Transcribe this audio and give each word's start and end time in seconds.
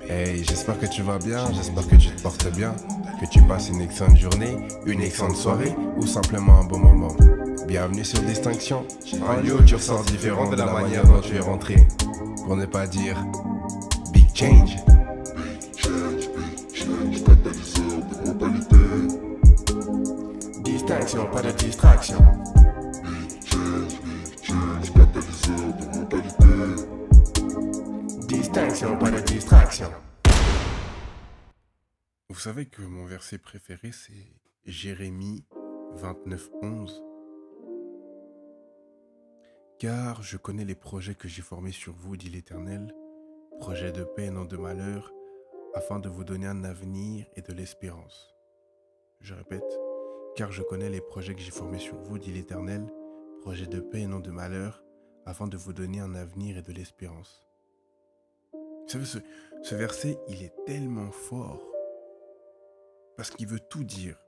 Hey, 0.00 0.42
j'espère 0.44 0.78
que 0.78 0.86
tu 0.86 1.02
vas 1.02 1.18
bien, 1.18 1.44
j'espère 1.52 1.86
que 1.86 1.96
tu 1.96 2.08
te 2.08 2.22
portes 2.22 2.50
bien, 2.52 2.74
que 3.20 3.26
tu 3.26 3.42
passes 3.42 3.68
une 3.68 3.80
excellente 3.80 4.16
journée, 4.16 4.56
une 4.86 5.02
excellente 5.02 5.36
soirée 5.36 5.74
ou 5.96 6.06
simplement 6.06 6.60
un 6.60 6.64
bon 6.64 6.78
moment. 6.78 7.14
Bienvenue 7.66 8.04
sur 8.04 8.20
Distinction, 8.20 8.86
un 9.28 9.40
lieu 9.42 9.54
où 9.54 9.62
tu 9.62 9.74
ressors 9.74 10.02
différent 10.04 10.48
de 10.48 10.56
la 10.56 10.66
manière 10.66 11.04
dont 11.04 11.20
tu 11.20 11.36
es 11.36 11.40
rentré. 11.40 11.76
Pour 12.44 12.56
ne 12.56 12.66
pas 12.66 12.86
dire 12.86 13.16
Big 14.12 14.26
Change. 14.34 14.76
Distinction, 20.64 21.26
pas 21.26 21.42
de 21.42 21.50
distraction. 21.52 22.18
Vous 32.30 32.38
savez 32.38 32.64
que 32.64 32.80
mon 32.80 33.04
verset 33.04 33.36
préféré, 33.36 33.92
c'est 33.92 34.32
Jérémie 34.64 35.44
29, 35.96 36.48
11. 36.62 37.04
Car 39.78 40.22
je 40.22 40.38
connais 40.38 40.64
les 40.64 40.74
projets 40.74 41.14
que 41.14 41.28
j'ai 41.28 41.42
formés 41.42 41.72
sur 41.72 41.92
vous, 41.92 42.16
dit 42.16 42.30
l'Éternel, 42.30 42.94
projets 43.60 43.92
de 43.92 44.04
paix 44.04 44.26
et 44.26 44.30
non 44.30 44.46
de 44.46 44.56
malheur, 44.56 45.12
afin 45.74 45.98
de 45.98 46.08
vous 46.08 46.24
donner 46.24 46.46
un 46.46 46.64
avenir 46.64 47.26
et 47.36 47.42
de 47.42 47.52
l'espérance. 47.52 48.34
Je 49.20 49.34
répète, 49.34 49.78
car 50.34 50.50
je 50.50 50.62
connais 50.62 50.88
les 50.88 51.02
projets 51.02 51.34
que 51.34 51.42
j'ai 51.42 51.50
formés 51.50 51.78
sur 51.78 51.96
vous, 51.96 52.18
dit 52.18 52.32
l'Éternel, 52.32 52.86
projets 53.42 53.66
de 53.66 53.80
paix 53.80 54.00
et 54.00 54.06
non 54.06 54.20
de 54.20 54.30
malheur, 54.30 54.82
afin 55.26 55.46
de 55.46 55.58
vous 55.58 55.74
donner 55.74 56.00
un 56.00 56.14
avenir 56.14 56.56
et 56.56 56.62
de 56.62 56.72
l'espérance. 56.72 57.51
Vous 58.82 58.88
savez, 58.88 59.04
ce, 59.04 59.18
ce 59.62 59.74
verset, 59.74 60.18
il 60.28 60.42
est 60.42 60.54
tellement 60.66 61.10
fort, 61.10 61.62
parce 63.16 63.30
qu'il 63.30 63.46
veut 63.46 63.60
tout 63.60 63.84
dire. 63.84 64.18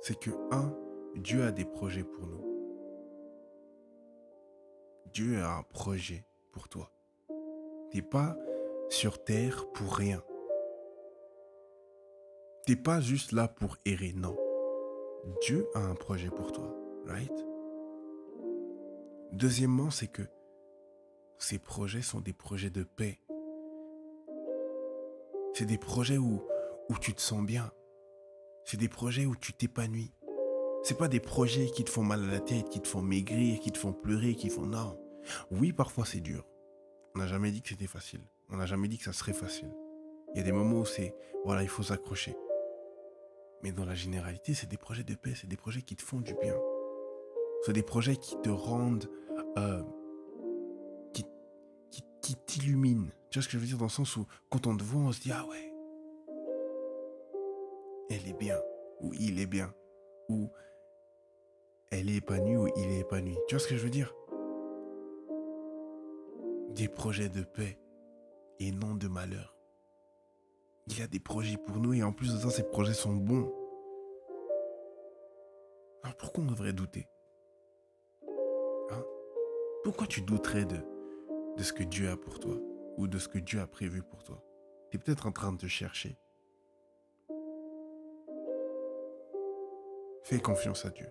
C'est 0.00 0.18
que, 0.18 0.30
un, 0.52 0.74
Dieu 1.16 1.42
a 1.42 1.50
des 1.50 1.64
projets 1.64 2.04
pour 2.04 2.26
nous. 2.26 2.44
Dieu 5.12 5.42
a 5.42 5.56
un 5.56 5.62
projet 5.62 6.24
pour 6.52 6.68
toi. 6.68 6.92
T'es 7.90 8.02
pas 8.02 8.36
sur 8.88 9.22
terre 9.24 9.66
pour 9.72 9.96
rien. 9.96 10.22
T'es 12.66 12.76
pas 12.76 13.00
juste 13.00 13.32
là 13.32 13.48
pour 13.48 13.76
errer, 13.84 14.12
non. 14.14 14.36
Dieu 15.40 15.66
a 15.74 15.80
un 15.80 15.94
projet 15.94 16.30
pour 16.30 16.52
toi, 16.52 16.74
right? 17.06 17.32
Deuxièmement, 19.32 19.90
c'est 19.90 20.06
que 20.06 20.22
ces 21.38 21.58
projets 21.58 22.02
sont 22.02 22.20
des 22.20 22.32
projets 22.32 22.70
de 22.70 22.82
paix. 22.82 23.20
C'est 25.54 25.66
des 25.66 25.78
projets 25.78 26.18
où, 26.18 26.42
où 26.88 26.98
tu 26.98 27.14
te 27.14 27.20
sens 27.20 27.44
bien. 27.44 27.70
C'est 28.64 28.76
des 28.76 28.88
projets 28.88 29.24
où 29.24 29.36
tu 29.36 29.52
t'épanouis. 29.52 30.12
C'est 30.82 30.98
pas 30.98 31.08
des 31.08 31.20
projets 31.20 31.70
qui 31.70 31.84
te 31.84 31.90
font 31.90 32.02
mal 32.02 32.24
à 32.24 32.32
la 32.32 32.40
tête, 32.40 32.68
qui 32.68 32.80
te 32.80 32.88
font 32.88 33.02
maigrir, 33.02 33.60
qui 33.60 33.72
te 33.72 33.78
font 33.78 33.92
pleurer, 33.92 34.34
qui 34.34 34.50
font 34.50 34.66
non. 34.66 34.98
Oui, 35.50 35.72
parfois 35.72 36.04
c'est 36.04 36.20
dur. 36.20 36.44
On 37.14 37.20
n'a 37.20 37.26
jamais 37.26 37.50
dit 37.50 37.62
que 37.62 37.68
c'était 37.68 37.86
facile. 37.86 38.20
On 38.50 38.56
n'a 38.56 38.66
jamais 38.66 38.88
dit 38.88 38.98
que 38.98 39.04
ça 39.04 39.12
serait 39.12 39.32
facile. 39.32 39.72
Il 40.34 40.38
y 40.38 40.40
a 40.40 40.44
des 40.44 40.52
moments 40.52 40.80
où 40.80 40.86
c'est 40.86 41.14
voilà, 41.44 41.62
il 41.62 41.68
faut 41.68 41.82
s'accrocher. 41.82 42.36
Mais 43.62 43.72
dans 43.72 43.84
la 43.84 43.94
généralité, 43.94 44.54
c'est 44.54 44.68
des 44.68 44.76
projets 44.76 45.04
de 45.04 45.14
paix, 45.14 45.34
c'est 45.34 45.48
des 45.48 45.56
projets 45.56 45.82
qui 45.82 45.96
te 45.96 46.02
font 46.02 46.20
du 46.20 46.34
bien. 46.34 46.56
C'est 47.62 47.72
des 47.72 47.82
projets 47.82 48.16
qui 48.16 48.40
te 48.40 48.50
rendent 48.50 49.10
euh, 49.56 49.82
t'illuminent. 52.36 53.08
Tu 53.30 53.38
vois 53.38 53.44
ce 53.44 53.48
que 53.48 53.52
je 53.52 53.58
veux 53.58 53.66
dire 53.66 53.78
dans 53.78 53.84
le 53.84 53.90
sens 53.90 54.16
où 54.16 54.26
quand 54.50 54.66
on 54.66 54.76
te 54.76 54.82
voit, 54.82 55.02
on 55.02 55.12
se 55.12 55.20
dit 55.20 55.32
ah 55.32 55.44
ouais, 55.46 55.72
elle 58.10 58.28
est 58.28 58.38
bien 58.38 58.58
ou 59.00 59.12
il 59.14 59.40
est 59.40 59.46
bien 59.46 59.72
ou 60.28 60.50
elle 61.90 62.10
est 62.10 62.16
épanouie 62.16 62.56
ou 62.56 62.68
il 62.76 62.90
est 62.90 63.00
épanoui. 63.00 63.36
Tu 63.48 63.54
vois 63.54 63.62
ce 63.62 63.68
que 63.68 63.76
je 63.76 63.84
veux 63.84 63.90
dire? 63.90 64.14
Des 66.70 66.88
projets 66.88 67.28
de 67.28 67.42
paix 67.42 67.78
et 68.60 68.72
non 68.72 68.94
de 68.94 69.08
malheur. 69.08 69.56
Il 70.86 70.98
y 70.98 71.02
a 71.02 71.06
des 71.06 71.20
projets 71.20 71.56
pour 71.56 71.78
nous 71.78 71.92
et 71.92 72.02
en 72.02 72.12
plus 72.12 72.32
de 72.32 72.38
ça, 72.38 72.50
ces 72.50 72.62
projets 72.62 72.94
sont 72.94 73.14
bons. 73.14 73.52
Alors 76.02 76.16
pourquoi 76.16 76.44
on 76.44 76.46
devrait 76.46 76.72
douter? 76.72 77.08
Hein? 78.90 79.04
Pourquoi 79.84 80.06
tu 80.06 80.22
douterais 80.22 80.64
de, 80.64 80.78
de 81.58 81.64
ce 81.64 81.72
que 81.72 81.82
Dieu 81.82 82.08
a 82.08 82.16
pour 82.16 82.38
toi 82.38 82.56
ou 82.96 83.08
de 83.08 83.18
ce 83.18 83.28
que 83.28 83.38
Dieu 83.38 83.60
a 83.60 83.66
prévu 83.66 84.02
pour 84.02 84.22
toi 84.22 84.42
Tu 84.90 84.96
es 84.96 85.00
peut-être 85.00 85.26
en 85.26 85.32
train 85.32 85.52
de 85.52 85.58
te 85.58 85.66
chercher. 85.66 86.16
Fais 90.22 90.38
confiance 90.38 90.84
à 90.84 90.90
Dieu. 90.90 91.08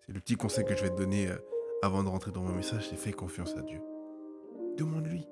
C'est 0.00 0.12
le 0.12 0.20
petit 0.20 0.36
conseil 0.36 0.64
que 0.64 0.76
je 0.76 0.82
vais 0.82 0.90
te 0.90 0.96
donner 0.96 1.28
euh, 1.28 1.38
avant 1.82 2.02
de 2.02 2.08
rentrer 2.08 2.30
dans 2.30 2.42
mon 2.42 2.52
message, 2.52 2.88
c'est 2.88 2.96
fais 2.96 3.12
confiance 3.12 3.56
à 3.56 3.62
Dieu. 3.62 3.80
Demande-lui, 4.76 5.26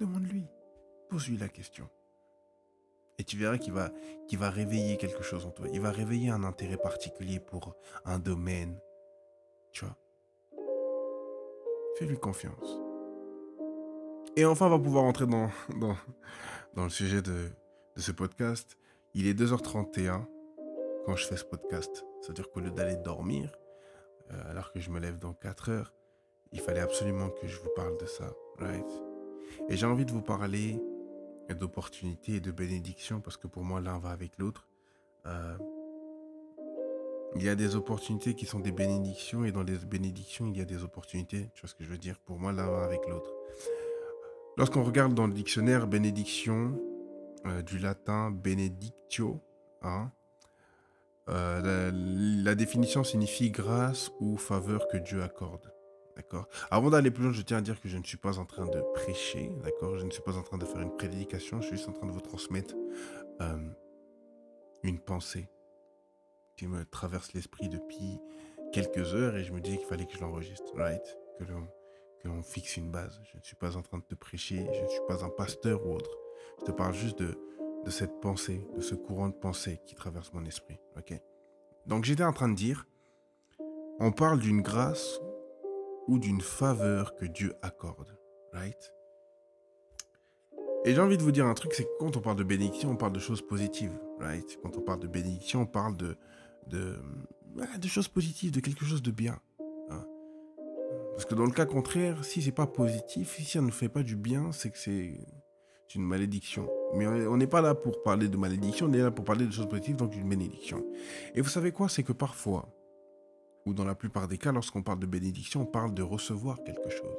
demande-lui, 0.00 0.46
pose-lui 1.08 1.36
la 1.36 1.48
question. 1.48 1.88
Et 3.18 3.24
tu 3.24 3.36
verras 3.36 3.58
qu'il 3.58 3.72
va, 3.72 3.90
va 4.32 4.50
réveiller 4.50 4.96
quelque 4.96 5.22
chose 5.22 5.46
en 5.46 5.50
toi. 5.50 5.66
Il 5.72 5.80
va 5.80 5.90
réveiller 5.90 6.30
un 6.30 6.44
intérêt 6.44 6.76
particulier 6.76 7.40
pour 7.40 7.76
un 8.04 8.18
domaine. 8.18 8.78
Tu 9.72 9.84
vois 9.84 9.96
Fais-lui 11.98 12.16
confiance. 12.16 12.78
Et 14.36 14.44
enfin, 14.44 14.66
on 14.66 14.70
va 14.70 14.78
pouvoir 14.78 15.04
entrer 15.04 15.26
dans, 15.26 15.50
dans, 15.76 16.84
le 16.84 16.90
sujet 16.90 17.22
de, 17.22 17.48
de 17.96 18.00
ce 18.00 18.12
podcast. 18.12 18.78
Il 19.14 19.26
est 19.26 19.34
2h31 19.34 20.24
quand 21.04 21.16
je 21.16 21.26
fais 21.26 21.36
ce 21.36 21.44
podcast. 21.44 22.04
C'est-à-dire 22.20 22.48
qu'au 22.50 22.60
lieu 22.60 22.70
d'aller 22.70 22.96
dormir, 22.96 23.52
euh, 24.30 24.50
alors 24.50 24.72
que 24.72 24.78
je 24.78 24.90
me 24.90 25.00
lève 25.00 25.18
dans 25.18 25.32
4 25.32 25.70
heures, 25.70 25.92
il 26.52 26.60
fallait 26.60 26.80
absolument 26.80 27.30
que 27.30 27.48
je 27.48 27.58
vous 27.58 27.70
parle 27.74 27.98
de 27.98 28.06
ça, 28.06 28.32
right? 28.58 29.02
Et 29.68 29.76
j'ai 29.76 29.86
envie 29.86 30.04
de 30.04 30.12
vous 30.12 30.22
parler 30.22 30.80
d'opportunités 31.54 32.36
et 32.36 32.40
de 32.40 32.50
bénédictions 32.50 33.20
parce 33.20 33.36
que 33.36 33.46
pour 33.46 33.64
moi 33.64 33.80
l'un 33.80 33.98
va 33.98 34.10
avec 34.10 34.38
l'autre. 34.38 34.68
Euh, 35.26 35.56
il 37.36 37.42
y 37.42 37.48
a 37.48 37.54
des 37.54 37.76
opportunités 37.76 38.34
qui 38.34 38.46
sont 38.46 38.60
des 38.60 38.72
bénédictions 38.72 39.44
et 39.44 39.52
dans 39.52 39.62
les 39.62 39.76
bénédictions 39.76 40.46
il 40.46 40.56
y 40.56 40.60
a 40.60 40.64
des 40.64 40.82
opportunités. 40.82 41.50
Tu 41.54 41.60
vois 41.60 41.68
ce 41.68 41.74
que 41.74 41.84
je 41.84 41.90
veux 41.90 41.98
dire 41.98 42.18
Pour 42.20 42.38
moi 42.38 42.52
l'un 42.52 42.82
avec 42.82 43.06
l'autre. 43.08 43.30
Lorsqu'on 44.56 44.82
regarde 44.82 45.14
dans 45.14 45.26
le 45.26 45.32
dictionnaire 45.32 45.86
bénédiction 45.86 46.80
euh, 47.46 47.62
du 47.62 47.78
latin 47.78 48.30
benedictio, 48.30 49.40
hein, 49.82 50.10
euh, 51.28 51.92
la, 52.42 52.54
définition 52.54 53.04
signifie 53.04 53.50
grâce 53.50 54.10
ou 54.18 54.36
faveur 54.36 54.88
que 54.88 54.96
Dieu 54.96 55.22
accorde. 55.22 55.72
D'accord? 56.16 56.48
Avant 56.70 56.90
d'aller 56.90 57.12
plus 57.12 57.22
loin, 57.22 57.32
je 57.32 57.42
tiens 57.42 57.58
à 57.58 57.60
dire 57.60 57.80
que 57.80 57.88
je 57.88 57.98
ne 57.98 58.02
suis 58.02 58.16
pas 58.16 58.38
en 58.38 58.46
train 58.46 58.66
de 58.66 58.80
prêcher. 58.94 59.52
D'accord? 59.62 59.96
Je 59.98 60.06
ne 60.06 60.10
suis 60.10 60.22
pas 60.22 60.36
en 60.36 60.42
train 60.42 60.58
de 60.58 60.64
faire 60.64 60.80
une 60.80 60.96
prédication. 60.96 61.60
Je 61.60 61.68
suis 61.68 61.76
juste 61.76 61.88
en 61.88 61.92
train 61.92 62.06
de 62.06 62.12
vous 62.12 62.20
transmettre 62.20 62.74
euh, 63.40 63.58
une 64.82 64.98
pensée 64.98 65.48
qui 66.58 66.66
me 66.66 66.84
traverse 66.84 67.32
l'esprit 67.32 67.68
depuis 67.68 68.20
quelques 68.72 69.14
heures 69.14 69.36
et 69.36 69.44
je 69.44 69.52
me 69.52 69.60
dis 69.60 69.78
qu'il 69.78 69.86
fallait 69.86 70.06
que 70.06 70.14
je 70.14 70.20
l'enregistre. 70.20 70.74
Right? 70.74 71.18
Que 71.38 71.44
l'on 72.28 72.42
fixe 72.42 72.76
une 72.76 72.90
base. 72.90 73.20
Je 73.32 73.38
ne 73.38 73.42
suis 73.42 73.56
pas 73.56 73.76
en 73.76 73.82
train 73.82 73.98
de 73.98 74.04
te 74.04 74.14
prêcher. 74.14 74.66
Je 74.74 74.82
ne 74.82 74.88
suis 74.88 75.00
pas 75.08 75.24
un 75.24 75.30
pasteur 75.30 75.86
ou 75.86 75.94
autre. 75.94 76.10
Je 76.60 76.66
te 76.66 76.72
parle 76.72 76.92
juste 76.92 77.18
de 77.20 77.38
de 77.84 77.90
cette 77.90 78.20
pensée, 78.20 78.66
de 78.76 78.80
ce 78.80 78.94
courant 78.94 79.28
de 79.28 79.34
pensée 79.34 79.80
qui 79.86 79.94
traverse 79.94 80.32
mon 80.32 80.44
esprit. 80.44 80.78
Ok? 80.96 81.18
Donc 81.86 82.04
j'étais 82.04 82.24
en 82.24 82.32
train 82.32 82.48
de 82.48 82.54
dire, 82.54 82.86
on 84.00 84.12
parle 84.12 84.40
d'une 84.40 84.60
grâce 84.60 85.20
ou 86.06 86.18
d'une 86.18 86.40
faveur 86.40 87.16
que 87.16 87.24
Dieu 87.24 87.54
accorde. 87.62 88.18
Right? 88.52 88.92
Et 90.84 90.94
j'ai 90.94 91.00
envie 91.00 91.18
de 91.18 91.22
vous 91.22 91.32
dire 91.32 91.46
un 91.46 91.54
truc, 91.54 91.74
c'est 91.74 91.84
que 91.84 91.98
quand 91.98 92.16
on 92.16 92.20
parle 92.20 92.36
de 92.36 92.44
bénédiction, 92.44 92.90
on 92.90 92.96
parle 92.96 93.12
de 93.12 93.18
choses 93.18 93.42
positives. 93.42 93.98
Right? 94.18 94.58
Quand 94.62 94.76
on 94.76 94.80
parle 94.80 95.00
de 95.00 95.08
bénédiction, 95.08 95.62
on 95.62 95.66
parle 95.66 95.96
de, 95.96 96.16
de, 96.68 97.88
choses 97.88 98.08
positives, 98.08 98.50
de 98.50 98.60
quelque 98.60 98.84
chose 98.84 99.02
de 99.02 99.10
bien. 99.10 99.38
Hein. 99.90 100.04
Parce 101.12 101.24
que 101.24 101.34
dans 101.34 101.44
le 101.44 101.52
cas 101.52 101.66
contraire, 101.66 102.24
si 102.24 102.42
c'est 102.42 102.52
pas 102.52 102.66
positif, 102.66 103.36
si 103.36 103.44
ça 103.44 103.60
ne 103.60 103.70
fait 103.70 103.88
pas 103.88 104.02
du 104.02 104.16
bien, 104.16 104.52
c'est 104.52 104.70
que 104.70 104.78
c'est 104.78 105.18
une 105.94 106.02
malédiction. 106.02 106.68
Mais 106.94 107.06
on 107.06 107.36
n'est 107.36 107.46
pas 107.46 107.60
là 107.60 107.74
pour 107.74 108.02
parler 108.02 108.28
de 108.28 108.36
malédiction, 108.36 108.86
on 108.86 108.92
est 108.92 108.98
là 109.02 109.10
pour 109.10 109.24
parler 109.24 109.46
de 109.46 109.52
choses 109.52 109.68
positives, 109.68 109.96
donc 109.96 110.14
une 110.14 110.28
bénédiction. 110.28 110.84
Et 111.34 111.40
vous 111.40 111.48
savez 111.48 111.72
quoi? 111.72 111.88
C'est 111.88 112.02
que 112.02 112.12
parfois, 112.12 112.68
ou 113.66 113.74
dans 113.74 113.84
la 113.84 113.94
plupart 113.94 114.28
des 114.28 114.38
cas, 114.38 114.52
lorsqu'on 114.52 114.82
parle 114.82 114.98
de 114.98 115.06
bénédiction, 115.06 115.62
on 115.62 115.66
parle 115.66 115.94
de 115.94 116.02
recevoir 116.02 116.62
quelque 116.64 116.90
chose. 116.90 117.16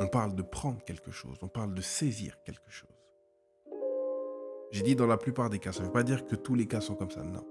On 0.00 0.08
parle 0.08 0.34
de 0.34 0.42
prendre 0.42 0.82
quelque 0.82 1.10
chose, 1.10 1.36
on 1.42 1.48
parle 1.48 1.74
de 1.74 1.80
saisir 1.80 2.36
quelque 2.44 2.70
chose. 2.70 2.88
J'ai 4.72 4.82
dit 4.82 4.96
dans 4.96 5.06
la 5.06 5.18
plupart 5.18 5.50
des 5.50 5.58
cas, 5.58 5.70
ça 5.70 5.80
ne 5.80 5.86
veut 5.86 5.92
pas 5.92 6.02
dire 6.02 6.24
que 6.24 6.34
tous 6.34 6.54
les 6.54 6.66
cas 6.66 6.80
sont 6.80 6.94
comme 6.94 7.10
ça, 7.10 7.22
non. 7.22 7.44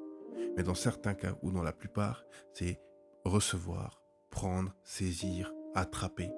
Mais 0.55 0.63
dans 0.63 0.75
certains 0.75 1.13
cas, 1.13 1.35
ou 1.41 1.51
dans 1.51 1.63
la 1.63 1.73
plupart, 1.73 2.25
c'est 2.53 2.81
recevoir, 3.25 4.01
prendre, 4.29 4.73
saisir, 4.83 5.53
attraper, 5.75 6.31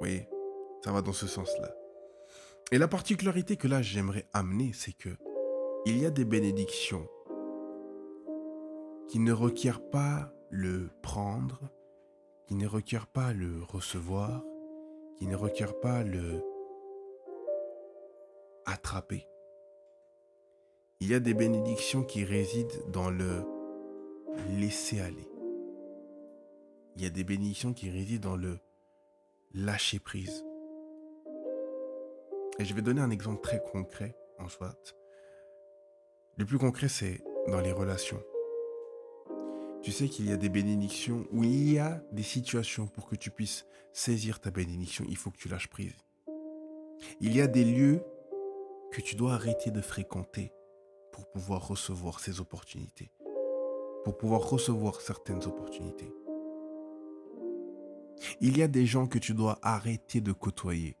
Oui, 0.00 0.26
ça 0.84 0.92
va 0.92 1.02
dans 1.02 1.12
ce 1.12 1.26
sens-là. 1.26 1.74
Et 2.72 2.78
la 2.78 2.88
particularité 2.88 3.56
que 3.56 3.68
là 3.68 3.80
j'aimerais 3.80 4.28
amener, 4.32 4.72
c'est 4.74 4.92
que 4.92 5.10
il 5.86 5.98
y 5.98 6.04
a 6.04 6.10
des 6.10 6.24
bénédictions 6.24 7.08
qui 9.08 9.20
ne 9.20 9.32
requièrent 9.32 9.88
pas 9.88 10.32
le 10.50 10.90
prendre, 11.00 11.60
qui 12.46 12.56
ne 12.56 12.66
requièrent 12.66 13.06
pas 13.06 13.32
le 13.32 13.62
recevoir, 13.62 14.44
qui 15.16 15.26
ne 15.26 15.36
requièrent 15.36 15.78
pas 15.80 16.02
le 16.02 16.42
attraper. 18.66 19.28
Il 21.00 21.08
y 21.08 21.14
a 21.14 21.20
des 21.20 21.34
bénédictions 21.34 22.02
qui 22.02 22.24
résident 22.24 22.74
dans 22.88 23.10
le 23.10 23.44
laisser 24.58 24.98
aller. 25.00 25.28
Il 26.96 27.02
y 27.02 27.06
a 27.06 27.10
des 27.10 27.22
bénédictions 27.22 27.74
qui 27.74 27.90
résident 27.90 28.30
dans 28.30 28.36
le 28.36 28.58
lâcher 29.52 29.98
prise. 29.98 30.42
Et 32.58 32.64
je 32.64 32.74
vais 32.74 32.80
donner 32.80 33.02
un 33.02 33.10
exemple 33.10 33.42
très 33.42 33.62
concret 33.62 34.16
en 34.38 34.48
soit. 34.48 34.94
Le 36.38 36.46
plus 36.46 36.58
concret, 36.58 36.88
c'est 36.88 37.22
dans 37.48 37.60
les 37.60 37.72
relations. 37.72 38.22
Tu 39.82 39.92
sais 39.92 40.08
qu'il 40.08 40.28
y 40.30 40.32
a 40.32 40.38
des 40.38 40.48
bénédictions 40.48 41.26
où 41.30 41.44
il 41.44 41.72
y 41.72 41.78
a 41.78 42.02
des 42.12 42.22
situations 42.22 42.86
pour 42.86 43.06
que 43.06 43.16
tu 43.16 43.30
puisses 43.30 43.66
saisir 43.92 44.40
ta 44.40 44.50
bénédiction, 44.50 45.04
il 45.08 45.16
faut 45.18 45.30
que 45.30 45.36
tu 45.36 45.48
lâches 45.48 45.68
prise. 45.68 45.94
Il 47.20 47.36
y 47.36 47.42
a 47.42 47.46
des 47.46 47.64
lieux 47.64 48.02
que 48.92 49.02
tu 49.02 49.14
dois 49.14 49.34
arrêter 49.34 49.70
de 49.70 49.82
fréquenter 49.82 50.52
pouvoir 51.24 51.66
recevoir 51.66 52.20
ces 52.20 52.40
opportunités, 52.40 53.10
pour 54.04 54.18
pouvoir 54.18 54.48
recevoir 54.50 55.00
certaines 55.00 55.44
opportunités. 55.46 56.12
Il 58.40 58.58
y 58.58 58.62
a 58.62 58.68
des 58.68 58.84
gens 58.84 59.06
que 59.06 59.18
tu 59.18 59.32
dois 59.32 59.58
arrêter 59.62 60.20
de 60.20 60.32
côtoyer 60.32 60.96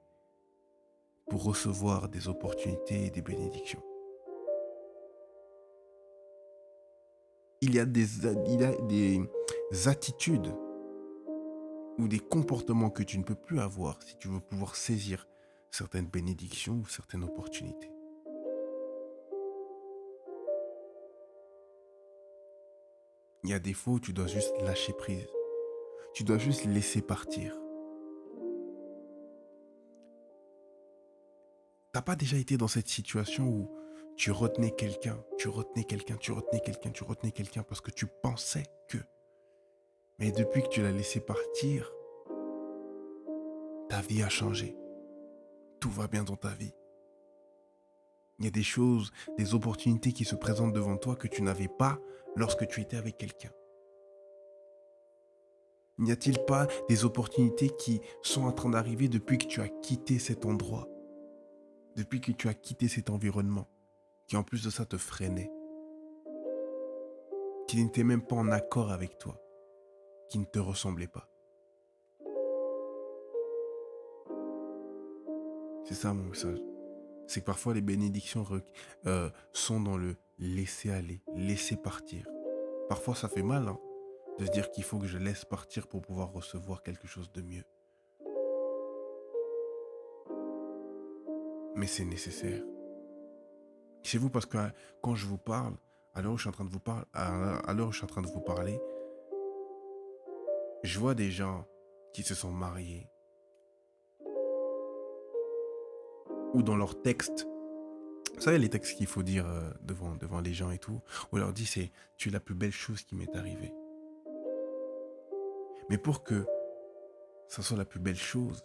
pour 1.28 1.44
recevoir 1.44 2.08
des 2.08 2.28
opportunités 2.28 3.06
et 3.06 3.10
des 3.10 3.22
bénédictions. 3.22 3.82
Il 7.60 7.74
y 7.74 7.80
a 7.80 7.84
des, 7.84 8.06
des 8.88 9.88
attitudes 9.88 10.54
ou 11.98 12.08
des 12.08 12.20
comportements 12.20 12.90
que 12.90 13.02
tu 13.02 13.18
ne 13.18 13.24
peux 13.24 13.34
plus 13.34 13.60
avoir 13.60 14.02
si 14.02 14.16
tu 14.18 14.28
veux 14.28 14.40
pouvoir 14.40 14.76
saisir 14.76 15.26
certaines 15.70 16.06
bénédictions 16.06 16.74
ou 16.74 16.86
certaines 16.86 17.24
opportunités. 17.24 17.90
Il 23.46 23.50
y 23.50 23.54
a 23.54 23.60
des 23.60 23.74
fois 23.74 24.00
tu 24.02 24.12
dois 24.12 24.26
juste 24.26 24.52
lâcher 24.60 24.92
prise. 24.92 25.28
Tu 26.12 26.24
dois 26.24 26.36
juste 26.36 26.64
laisser 26.64 27.00
partir. 27.00 27.56
T'as 31.92 32.02
pas 32.02 32.16
déjà 32.16 32.38
été 32.38 32.56
dans 32.56 32.66
cette 32.66 32.88
situation 32.88 33.46
où 33.46 33.70
tu 34.16 34.32
retenais 34.32 34.72
quelqu'un, 34.72 35.24
tu 35.38 35.46
retenais 35.46 35.84
quelqu'un, 35.84 36.16
tu 36.16 36.32
retenais 36.32 36.58
quelqu'un, 36.58 36.90
tu 36.90 37.04
retenais 37.04 37.30
quelqu'un 37.30 37.62
parce 37.62 37.80
que 37.80 37.92
tu 37.92 38.08
pensais 38.20 38.64
que. 38.88 38.98
Mais 40.18 40.32
depuis 40.32 40.64
que 40.64 40.68
tu 40.68 40.82
l'as 40.82 40.90
laissé 40.90 41.20
partir, 41.20 41.92
ta 43.88 44.00
vie 44.00 44.24
a 44.24 44.28
changé. 44.28 44.76
Tout 45.78 45.90
va 45.90 46.08
bien 46.08 46.24
dans 46.24 46.34
ta 46.34 46.50
vie. 46.50 46.74
Il 48.40 48.44
y 48.44 48.48
a 48.48 48.50
des 48.50 48.64
choses, 48.64 49.12
des 49.38 49.54
opportunités 49.54 50.12
qui 50.12 50.24
se 50.24 50.34
présentent 50.34 50.72
devant 50.72 50.96
toi 50.96 51.14
que 51.14 51.28
tu 51.28 51.42
n'avais 51.42 51.68
pas 51.68 52.00
lorsque 52.36 52.66
tu 52.68 52.80
étais 52.80 52.96
avec 52.96 53.16
quelqu'un. 53.16 53.50
N'y 55.98 56.12
a-t-il 56.12 56.38
pas 56.44 56.66
des 56.88 57.04
opportunités 57.04 57.70
qui 57.70 58.00
sont 58.22 58.44
en 58.44 58.52
train 58.52 58.70
d'arriver 58.70 59.08
depuis 59.08 59.38
que 59.38 59.46
tu 59.46 59.62
as 59.62 59.68
quitté 59.68 60.18
cet 60.18 60.44
endroit 60.44 60.86
depuis 61.96 62.20
que 62.20 62.30
tu 62.30 62.48
as 62.48 62.54
quitté 62.54 62.88
cet 62.88 63.10
environnement, 63.10 63.66
qui 64.26 64.36
en 64.36 64.42
plus 64.42 64.62
de 64.62 64.70
ça 64.70 64.84
te 64.84 64.98
freinait, 64.98 65.50
qui 67.66 67.82
n'était 67.82 68.04
même 68.04 68.22
pas 68.22 68.36
en 68.36 68.50
accord 68.52 68.92
avec 68.92 69.18
toi, 69.18 69.40
qui 70.28 70.38
ne 70.38 70.44
te 70.44 70.58
ressemblait 70.58 71.08
pas? 71.08 71.28
C'est 75.84 75.94
ça 75.94 76.12
mon 76.12 76.24
message. 76.24 76.58
C'est 77.26 77.40
que 77.40 77.46
parfois 77.46 77.74
les 77.74 77.80
bénédictions 77.80 78.44
euh, 79.06 79.30
sont 79.52 79.80
dans 79.80 79.96
le 79.96 80.16
laisser 80.38 80.90
aller, 80.90 81.22
laisser 81.34 81.76
partir. 81.76 82.26
Parfois 82.88 83.14
ça 83.14 83.28
fait 83.28 83.42
mal 83.42 83.68
hein, 83.68 83.78
de 84.38 84.46
se 84.46 84.50
dire 84.50 84.70
qu'il 84.70 84.84
faut 84.84 84.98
que 84.98 85.06
je 85.06 85.18
laisse 85.18 85.44
partir 85.44 85.88
pour 85.88 86.02
pouvoir 86.02 86.32
recevoir 86.32 86.82
quelque 86.82 87.06
chose 87.06 87.32
de 87.32 87.42
mieux. 87.42 87.64
mais 91.76 91.86
c'est 91.86 92.04
nécessaire. 92.04 92.62
Chez 94.02 94.18
vous, 94.18 94.30
parce 94.30 94.46
que 94.46 94.58
quand 95.02 95.14
je 95.14 95.26
vous 95.26 95.38
parle, 95.38 95.74
à 96.14 96.22
l'heure 96.22 96.32
où 96.32 96.36
je 96.36 96.42
suis 96.42 96.48
en 96.48 96.52
train 96.52 96.64
de 96.64 96.70
vous 96.70 96.80
parler, 96.80 97.04
à 97.12 97.72
l'heure 97.74 97.88
où 97.88 97.92
je 97.92 97.98
suis 97.98 98.04
en 98.04 98.08
train 98.08 98.22
de 98.22 98.28
vous 98.28 98.40
parler, 98.40 98.80
je 100.82 100.98
vois 100.98 101.14
des 101.14 101.30
gens 101.30 101.66
qui 102.14 102.22
se 102.22 102.34
sont 102.34 102.50
mariés 102.50 103.10
ou 106.54 106.62
dans 106.62 106.76
leurs 106.76 107.02
textes. 107.02 107.46
Vous 108.36 108.42
savez 108.42 108.58
les 108.58 108.68
textes 108.68 108.96
qu'il 108.96 109.06
faut 109.06 109.22
dire 109.22 109.46
euh, 109.46 109.70
devant, 109.82 110.14
devant 110.14 110.40
les 110.40 110.52
gens 110.52 110.70
et 110.70 110.78
tout, 110.78 111.00
on 111.32 111.38
leur 111.38 111.52
dit 111.52 111.64
c'est 111.66 111.90
tu 112.16 112.28
es 112.28 112.32
la 112.32 112.40
plus 112.40 112.54
belle 112.54 112.72
chose 112.72 113.02
qui 113.02 113.16
m'est 113.16 113.34
arrivée. 113.34 113.72
Mais 115.88 115.98
pour 115.98 116.22
que 116.22 116.46
ça 117.48 117.62
soit 117.62 117.78
la 117.78 117.84
plus 117.84 118.00
belle 118.00 118.16
chose, 118.16 118.64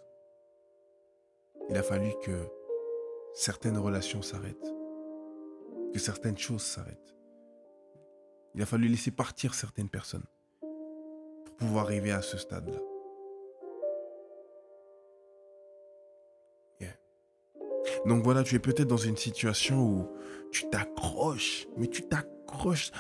il 1.70 1.78
a 1.78 1.84
fallu 1.84 2.12
que 2.24 2.48
certaines 3.34 3.78
relations 3.78 4.22
s'arrêtent, 4.22 4.74
que 5.94 6.00
certaines 6.00 6.38
choses 6.38 6.64
s'arrêtent. 6.64 7.16
Il 8.54 8.62
a 8.62 8.66
fallu 8.66 8.90
laisser 8.90 9.12
partir 9.12 9.54
certaines 9.54 9.90
personnes 9.90 10.26
pour 11.46 11.56
pouvoir 11.56 11.86
arriver 11.86 12.12
à 12.12 12.22
ce 12.22 12.38
stade-là. 12.38 12.91
Donc 18.06 18.24
voilà, 18.24 18.44
tu 18.44 18.56
es 18.56 18.60
peut-être 18.60 18.88
dans 18.88 18.98
une 18.98 19.18
situation 19.18 19.82
où 19.82 20.08
tu 20.52 20.70
t'accroches, 20.70 21.68
mais 21.78 21.88
tu 21.88 22.04
t'accroches 22.04 22.92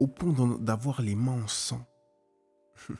au 0.00 0.06
point 0.06 0.32
d'avoir 0.60 1.02
les 1.02 1.14
mains 1.14 1.42
en 1.44 1.48
sang. 1.48 1.80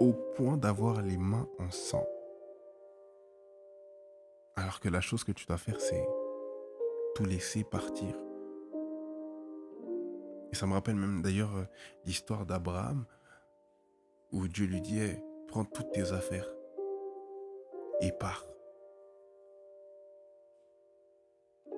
au 0.00 0.12
point 0.34 0.56
d'avoir 0.56 1.02
les 1.02 1.16
mains 1.16 1.48
en 1.58 1.70
sang. 1.70 2.06
Alors 4.56 4.80
que 4.80 4.88
la 4.88 5.00
chose 5.00 5.24
que 5.24 5.32
tu 5.32 5.46
dois 5.46 5.58
faire, 5.58 5.80
c'est 5.80 6.06
tout 7.14 7.24
laisser 7.24 7.64
partir. 7.64 8.14
Et 10.52 10.54
ça 10.54 10.66
me 10.66 10.74
rappelle 10.74 10.96
même 10.96 11.22
d'ailleurs 11.22 11.56
euh, 11.56 11.64
l'histoire 12.04 12.44
d'Abraham, 12.44 13.06
où 14.32 14.48
Dieu 14.48 14.66
lui 14.66 14.80
dit, 14.80 15.00
prends 15.48 15.64
toutes 15.64 15.92
tes 15.92 16.12
affaires 16.12 16.48
et 18.00 18.12
pars. 18.12 18.51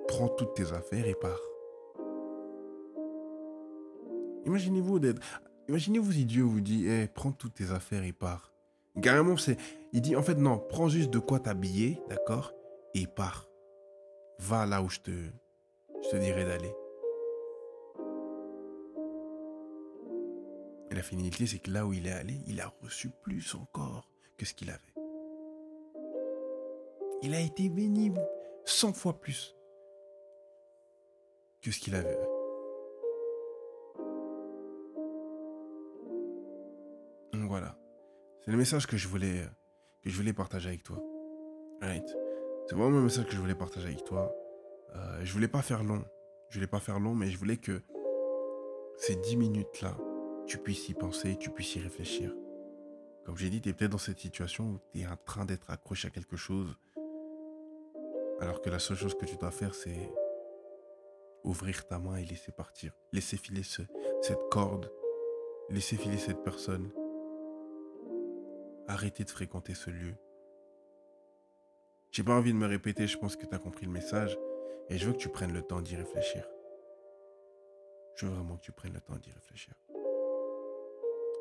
Prends 0.07 0.29
toutes 0.29 0.53
tes 0.53 0.71
affaires 0.71 1.07
et 1.07 1.15
pars. 1.15 1.41
Imaginez-vous 4.45 4.99
d'être... 4.99 5.21
Imaginez-vous 5.67 6.11
si 6.11 6.25
Dieu 6.25 6.43
vous 6.43 6.61
dit, 6.61 6.87
prends 7.13 7.31
toutes 7.31 7.55
tes 7.55 7.71
affaires 7.71 8.03
et 8.03 8.13
pars. 8.13 8.53
Carrément, 9.01 9.35
c'est... 9.35 9.57
Il 9.93 10.01
dit, 10.01 10.15
en 10.15 10.21
fait, 10.21 10.35
non, 10.35 10.59
prends 10.69 10.87
juste 10.89 11.09
de 11.09 11.19
quoi 11.19 11.39
t'habiller, 11.39 11.99
d'accord 12.09 12.53
et 12.93 13.07
pars. 13.07 13.49
Va 14.39 14.65
là 14.65 14.81
où 14.81 14.89
je 14.89 14.99
te, 14.99 15.11
je 16.03 16.09
te 16.09 16.17
dirai 16.17 16.45
d'aller. 16.45 16.73
Et 20.91 20.95
la 20.95 21.01
finalité, 21.01 21.47
c'est 21.47 21.59
que 21.59 21.71
là 21.71 21.85
où 21.85 21.93
il 21.93 22.05
est 22.07 22.11
allé, 22.11 22.35
il 22.47 22.61
a 22.61 22.71
reçu 22.81 23.09
plus 23.23 23.55
encore 23.55 24.09
que 24.37 24.45
ce 24.45 24.53
qu'il 24.53 24.69
avait. 24.69 24.81
Il 27.21 27.33
a 27.33 27.39
été 27.39 27.69
béni 27.69 28.11
100 28.65 28.93
fois 28.93 29.19
plus 29.19 29.54
ce 31.71 31.79
qu'il 31.79 31.95
avait. 31.95 32.17
Voilà. 37.33 37.77
C'est 38.43 38.51
le 38.51 38.57
message 38.57 38.87
que 38.87 38.97
je 38.97 39.07
voulais, 39.07 39.43
que 40.03 40.09
je 40.09 40.15
voulais 40.15 40.33
partager 40.33 40.69
avec 40.69 40.83
toi. 40.83 41.01
Right. 41.81 42.07
C'est 42.67 42.75
vraiment 42.75 42.97
un 42.97 43.03
message 43.03 43.25
que 43.25 43.31
je 43.31 43.39
voulais 43.39 43.55
partager 43.55 43.87
avec 43.87 44.03
toi. 44.03 44.35
Euh, 44.95 45.19
je 45.23 45.31
voulais 45.33 45.47
pas 45.47 45.61
faire 45.61 45.83
long. 45.83 46.03
Je 46.49 46.55
voulais 46.55 46.67
pas 46.67 46.79
faire 46.79 46.99
long, 46.99 47.13
mais 47.13 47.29
je 47.29 47.37
voulais 47.37 47.57
que 47.57 47.81
ces 48.97 49.15
10 49.15 49.37
minutes-là, 49.37 49.97
tu 50.47 50.57
puisses 50.57 50.89
y 50.89 50.93
penser, 50.93 51.35
tu 51.37 51.49
puisses 51.49 51.75
y 51.75 51.79
réfléchir. 51.79 52.33
Comme 53.25 53.37
j'ai 53.37 53.49
dit, 53.49 53.61
tu 53.61 53.69
es 53.69 53.73
peut-être 53.73 53.91
dans 53.91 53.97
cette 53.97 54.19
situation 54.19 54.65
où 54.65 54.79
tu 54.93 55.01
es 55.01 55.07
en 55.07 55.17
train 55.17 55.45
d'être 55.45 55.69
accroché 55.69 56.07
à 56.07 56.11
quelque 56.11 56.35
chose, 56.35 56.77
alors 58.39 58.61
que 58.61 58.69
la 58.69 58.79
seule 58.79 58.97
chose 58.97 59.15
que 59.15 59.25
tu 59.25 59.37
dois 59.37 59.51
faire, 59.51 59.73
c'est 59.73 60.11
ouvrir 61.45 61.85
ta 61.87 61.99
main 61.99 62.17
et 62.17 62.25
laisser 62.25 62.51
partir. 62.51 62.93
Laisser 63.13 63.37
filer 63.37 63.63
cette 63.63 64.49
corde, 64.51 64.91
laisser 65.69 65.95
filer 65.95 66.17
cette 66.17 66.43
personne. 66.43 66.91
Arrêter 68.87 69.23
de 69.23 69.29
fréquenter 69.31 69.73
ce 69.73 69.89
lieu 69.89 70.13
J'ai 72.11 72.23
pas 72.23 72.35
envie 72.35 72.53
de 72.53 72.57
me 72.57 72.67
répéter, 72.67 73.07
je 73.07 73.17
pense 73.17 73.35
que 73.35 73.45
tu 73.45 73.55
as 73.55 73.59
compris 73.59 73.85
le 73.85 73.91
message. 73.91 74.37
Et 74.89 74.97
je 74.97 75.07
veux 75.07 75.13
que 75.13 75.17
tu 75.17 75.29
prennes 75.29 75.53
le 75.53 75.63
temps 75.63 75.81
d'y 75.81 75.95
réfléchir. 75.95 76.47
Je 78.15 78.25
veux 78.25 78.31
vraiment 78.33 78.57
que 78.57 78.61
tu 78.61 78.71
prennes 78.71 78.93
le 78.93 79.01
temps 79.01 79.17
d'y 79.17 79.31
réfléchir. 79.31 79.73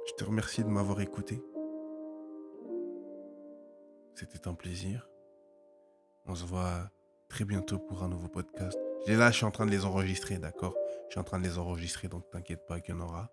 Je 0.06 0.12
te 0.14 0.24
remercie 0.24 0.64
de 0.64 0.68
m'avoir 0.68 1.00
écouté. 1.00 1.42
C'était 4.14 4.48
un 4.48 4.54
plaisir. 4.54 5.08
On 6.26 6.34
se 6.34 6.44
voit 6.44 6.90
très 7.28 7.44
bientôt 7.44 7.78
pour 7.78 8.02
un 8.02 8.08
nouveau 8.08 8.28
podcast. 8.28 8.78
Et 9.06 9.16
là, 9.16 9.30
je 9.30 9.36
suis 9.36 9.44
en 9.44 9.50
train 9.50 9.66
de 9.66 9.70
les 9.70 9.84
enregistrer, 9.84 10.38
d'accord? 10.38 10.74
Je 11.08 11.12
suis 11.12 11.20
en 11.20 11.24
train 11.24 11.38
de 11.38 11.44
les 11.44 11.58
enregistrer, 11.58 12.08
donc 12.08 12.28
t'inquiète 12.30 12.66
pas 12.66 12.80
qu'il 12.80 12.94
y 12.94 12.98
en 12.98 13.00
aura. 13.02 13.30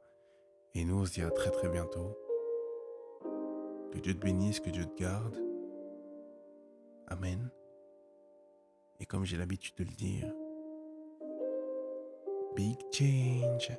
Et 0.75 0.83
nous, 0.83 1.01
on 1.01 1.05
se 1.05 1.13
dit 1.13 1.21
à 1.21 1.31
très 1.31 1.49
très 1.49 1.69
bientôt. 1.69 2.17
Que 3.91 3.99
Dieu 3.99 4.13
te 4.13 4.19
bénisse, 4.19 4.59
que 4.59 4.69
Dieu 4.69 4.85
te 4.85 5.01
garde. 5.01 5.37
Amen. 7.07 7.49
Et 8.99 9.05
comme 9.05 9.25
j'ai 9.25 9.37
l'habitude 9.37 9.75
de 9.77 9.83
le 9.83 9.91
dire, 9.91 10.33
big 12.55 12.77
change. 12.91 13.71